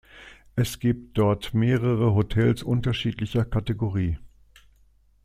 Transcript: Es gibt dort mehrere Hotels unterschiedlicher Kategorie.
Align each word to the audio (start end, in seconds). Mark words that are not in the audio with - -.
Es 0.55 0.79
gibt 0.79 1.15
dort 1.19 1.53
mehrere 1.53 2.15
Hotels 2.15 2.63
unterschiedlicher 2.63 3.45
Kategorie. 3.45 4.17